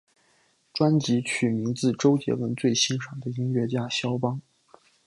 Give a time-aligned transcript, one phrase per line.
[0.73, 4.41] 专辑取名自周杰伦最欣赏的音乐家萧邦。